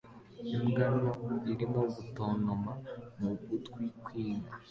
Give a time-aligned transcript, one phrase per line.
[0.55, 1.11] imbwa nto
[1.51, 2.71] irimo gutontoma
[3.19, 4.53] mu gutwi kw'inka